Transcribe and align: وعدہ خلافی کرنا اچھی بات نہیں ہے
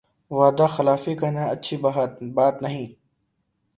وعدہ 0.31 0.67
خلافی 0.75 1.13
کرنا 1.19 1.43
اچھی 1.53 1.75
بات 2.37 2.55
نہیں 2.63 2.85
ہے 2.85 2.93